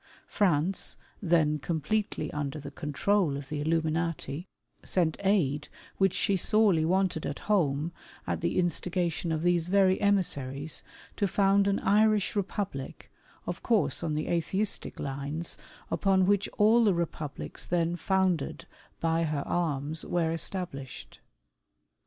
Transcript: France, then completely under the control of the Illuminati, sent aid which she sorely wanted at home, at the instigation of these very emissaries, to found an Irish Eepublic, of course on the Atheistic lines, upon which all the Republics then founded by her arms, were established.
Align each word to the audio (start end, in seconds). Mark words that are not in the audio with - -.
France, 0.25 0.97
then 1.21 1.59
completely 1.59 2.31
under 2.33 2.59
the 2.59 2.71
control 2.71 3.37
of 3.37 3.49
the 3.49 3.61
Illuminati, 3.61 4.47
sent 4.81 5.15
aid 5.19 5.69
which 5.99 6.15
she 6.15 6.35
sorely 6.35 6.83
wanted 6.83 7.23
at 7.23 7.37
home, 7.45 7.91
at 8.25 8.41
the 8.41 8.57
instigation 8.57 9.31
of 9.31 9.43
these 9.43 9.67
very 9.67 10.01
emissaries, 10.01 10.81
to 11.17 11.27
found 11.27 11.67
an 11.67 11.77
Irish 11.81 12.33
Eepublic, 12.33 13.11
of 13.45 13.61
course 13.61 14.01
on 14.01 14.13
the 14.13 14.25
Atheistic 14.27 14.99
lines, 14.99 15.55
upon 15.91 16.25
which 16.25 16.49
all 16.57 16.83
the 16.85 16.95
Republics 16.95 17.67
then 17.67 17.95
founded 17.95 18.65
by 18.99 19.21
her 19.25 19.43
arms, 19.47 20.03
were 20.03 20.31
established. 20.31 21.19